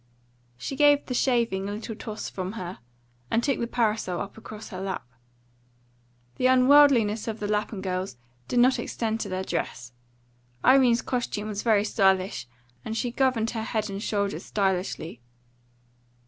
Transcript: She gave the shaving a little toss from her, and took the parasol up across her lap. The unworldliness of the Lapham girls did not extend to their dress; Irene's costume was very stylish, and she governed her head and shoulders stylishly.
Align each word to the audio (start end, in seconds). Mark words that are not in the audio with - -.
She 0.57 0.75
gave 0.75 1.05
the 1.05 1.13
shaving 1.13 1.69
a 1.69 1.73
little 1.73 1.95
toss 1.95 2.27
from 2.27 2.53
her, 2.53 2.79
and 3.29 3.43
took 3.43 3.59
the 3.59 3.67
parasol 3.67 4.19
up 4.19 4.35
across 4.35 4.69
her 4.69 4.81
lap. 4.81 5.05
The 6.37 6.47
unworldliness 6.47 7.27
of 7.27 7.39
the 7.39 7.47
Lapham 7.47 7.81
girls 7.81 8.17
did 8.47 8.57
not 8.57 8.79
extend 8.79 9.19
to 9.19 9.29
their 9.29 9.43
dress; 9.43 9.93
Irene's 10.65 11.03
costume 11.03 11.49
was 11.49 11.61
very 11.61 11.83
stylish, 11.85 12.47
and 12.83 12.97
she 12.97 13.11
governed 13.11 13.51
her 13.51 13.61
head 13.61 13.91
and 13.91 14.01
shoulders 14.01 14.45
stylishly. 14.45 15.21